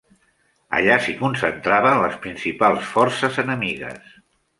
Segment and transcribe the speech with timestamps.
[0.77, 4.09] Allà s'hi concentraven les principals forces enemigues.